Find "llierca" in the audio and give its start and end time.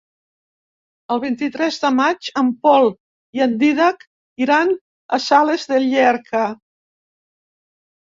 5.85-6.43